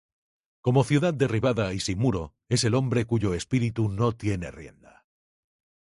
[0.63, 5.05] Como ciudad derribada y sin muro, Es el hombre cuyo espíritu no tiene rienda.